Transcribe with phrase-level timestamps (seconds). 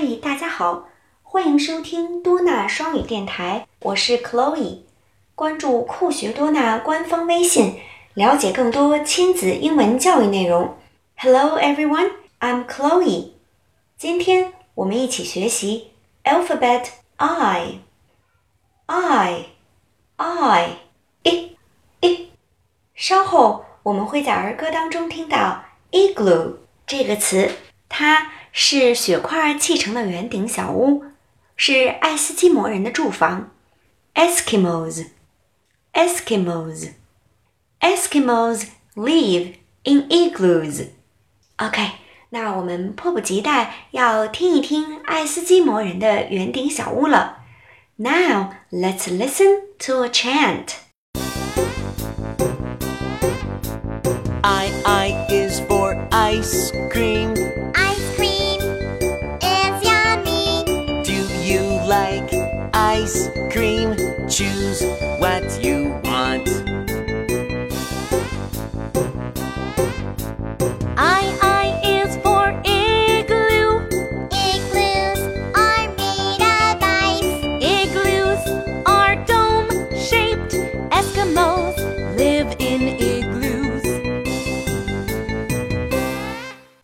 [0.00, 0.86] 嗨，大家好，
[1.24, 4.82] 欢迎收听多纳双语电台，我是 Chloe。
[5.34, 7.80] 关注酷学多纳官方微信，
[8.14, 10.76] 了解更多亲子英文教育内容。
[11.16, 13.32] Hello everyone, I'm Chloe。
[13.96, 15.90] 今天我们一起学习
[16.22, 17.80] alphabet I。
[18.86, 19.46] I,
[20.16, 20.76] I,
[21.24, 21.56] i,
[22.02, 22.28] i。
[22.94, 26.54] 稍后我们会在儿歌当中听到 igloo
[26.86, 27.50] 这个词，
[27.88, 31.05] 它是雪块砌成的圆顶小屋，
[31.55, 33.51] 是爱斯基摩人的住房。
[34.13, 35.07] Eskimos
[35.93, 36.89] Eskimos
[37.79, 40.87] Eskimos live in igloos.
[41.57, 41.91] OK，
[42.29, 47.39] 那我们迫不及待要听一听爱斯基摩人的圆顶小屋了。
[47.95, 50.75] Now let's listen to a chant.
[54.41, 54.69] I
[62.72, 63.94] ice cream?
[64.28, 64.82] Choose
[65.20, 66.48] what you want.
[70.96, 73.84] I I is for igloo.
[74.32, 75.20] Igloos
[75.54, 77.34] are made of ice.
[77.60, 78.42] Igloos
[78.86, 80.54] are dome shaped.
[80.98, 81.76] Eskimos
[82.16, 83.84] live in igloos.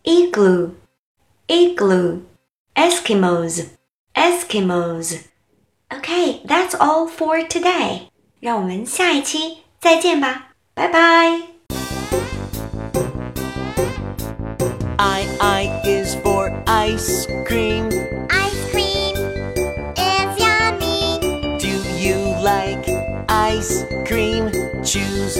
[0.03, 0.75] Igloo,
[1.49, 2.21] igloo,
[2.75, 3.69] Eskimos,
[4.24, 5.24] Eskimos.
[5.92, 8.08] Okay, that's all for today.
[8.40, 11.40] 让我们下一期再见吧，拜拜。
[14.96, 17.88] I I is for ice cream.
[18.28, 19.16] Ice cream
[19.96, 21.18] is yummy.
[21.58, 22.86] Do you like
[23.28, 24.50] ice cream?
[24.84, 25.38] Choose